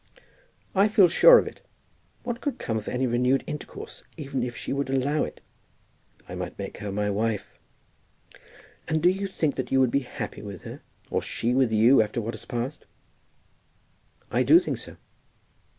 "I 0.73 0.87
feel 0.87 1.07
sure 1.07 1.37
of 1.37 1.45
it. 1.45 1.61
What 2.23 2.41
could 2.41 2.57
come 2.57 2.75
of 2.75 2.87
any 2.87 3.05
renewed 3.05 3.43
intercourse, 3.45 4.01
even 4.17 4.41
if 4.41 4.57
she 4.57 4.73
would 4.73 4.89
allow 4.89 5.23
it?" 5.25 5.41
"I 6.27 6.33
might 6.33 6.57
make 6.57 6.77
her 6.79 6.91
my 6.91 7.11
wife." 7.11 7.59
"And 8.87 9.03
do 9.03 9.09
you 9.09 9.27
think 9.27 9.57
that 9.57 9.71
you 9.71 9.79
would 9.79 9.91
be 9.91 9.99
happy 9.99 10.41
with 10.41 10.63
her, 10.63 10.81
or 11.11 11.21
she 11.21 11.53
with 11.53 11.71
you, 11.71 12.01
after 12.01 12.19
what 12.19 12.33
has 12.33 12.45
passed?" 12.45 12.87
"I 14.31 14.41
do 14.41 14.59
think 14.59 14.79
so." 14.79 14.97